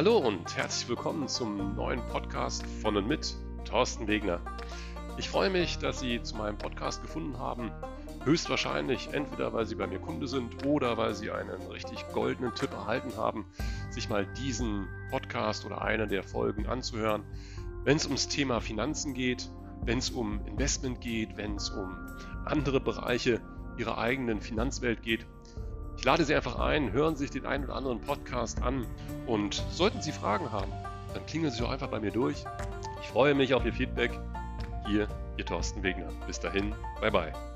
Hallo 0.00 0.16
und 0.16 0.56
herzlich 0.56 0.88
willkommen 0.88 1.28
zum 1.28 1.76
neuen 1.76 2.00
Podcast 2.06 2.64
von 2.80 2.96
und 2.96 3.06
mit 3.06 3.36
Thorsten 3.66 4.08
Wegner. 4.08 4.40
Ich 5.18 5.28
freue 5.28 5.50
mich, 5.50 5.76
dass 5.76 6.00
Sie 6.00 6.22
zu 6.22 6.36
meinem 6.36 6.56
Podcast 6.56 7.02
gefunden 7.02 7.38
haben. 7.38 7.70
Höchstwahrscheinlich 8.24 9.12
entweder, 9.12 9.52
weil 9.52 9.66
Sie 9.66 9.74
bei 9.74 9.86
mir 9.86 9.98
Kunde 9.98 10.26
sind 10.26 10.64
oder 10.64 10.96
weil 10.96 11.14
Sie 11.14 11.30
einen 11.30 11.60
richtig 11.70 12.02
goldenen 12.14 12.54
Tipp 12.54 12.72
erhalten 12.72 13.14
haben, 13.18 13.44
sich 13.90 14.08
mal 14.08 14.26
diesen 14.38 14.88
Podcast 15.10 15.66
oder 15.66 15.82
eine 15.82 16.08
der 16.08 16.22
Folgen 16.22 16.64
anzuhören, 16.64 17.22
wenn 17.84 17.98
es 17.98 18.06
ums 18.06 18.26
Thema 18.26 18.62
Finanzen 18.62 19.12
geht, 19.12 19.50
wenn 19.84 19.98
es 19.98 20.08
um 20.08 20.40
Investment 20.46 21.02
geht, 21.02 21.36
wenn 21.36 21.56
es 21.56 21.68
um 21.68 21.94
andere 22.46 22.80
Bereiche 22.80 23.42
Ihrer 23.76 23.98
eigenen 23.98 24.40
Finanzwelt 24.40 25.02
geht. 25.02 25.26
Ich 26.00 26.06
lade 26.06 26.24
Sie 26.24 26.34
einfach 26.34 26.58
ein, 26.58 26.92
hören 26.92 27.14
Sie 27.14 27.24
sich 27.24 27.30
den 27.30 27.44
einen 27.44 27.64
oder 27.64 27.76
anderen 27.76 28.00
Podcast 28.00 28.62
an 28.62 28.86
und 29.26 29.62
sollten 29.70 30.00
Sie 30.00 30.12
Fragen 30.12 30.50
haben, 30.50 30.72
dann 31.12 31.26
klingeln 31.26 31.52
Sie 31.52 31.60
doch 31.60 31.70
einfach 31.70 31.88
bei 31.88 32.00
mir 32.00 32.10
durch. 32.10 32.42
Ich 33.02 33.08
freue 33.08 33.34
mich 33.34 33.52
auf 33.52 33.66
Ihr 33.66 33.74
Feedback. 33.74 34.18
Hier, 34.86 35.06
Ihr 35.36 35.44
Thorsten 35.44 35.82
Wegner. 35.82 36.08
Bis 36.26 36.40
dahin, 36.40 36.74
bye 37.02 37.10
bye. 37.10 37.49